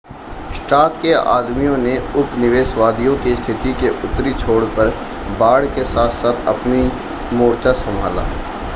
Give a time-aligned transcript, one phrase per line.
[0.51, 4.89] Stark के आदमियों ने उपनिवेशवादियों की स्थिति के उत्तरी छोर पर
[5.39, 6.91] बाड़ के साथ-साथ अपनाी
[7.37, 8.23] मोर्चा संभाला